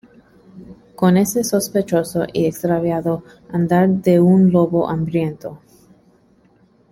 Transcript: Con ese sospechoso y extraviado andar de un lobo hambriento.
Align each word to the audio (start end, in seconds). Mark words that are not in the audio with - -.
Con 0.95 1.15
ese 1.15 1.43
sospechoso 1.43 2.25
y 2.33 2.47
extraviado 2.47 3.23
andar 3.51 3.87
de 3.87 4.19
un 4.19 4.51
lobo 4.51 4.89
hambriento. 4.89 5.59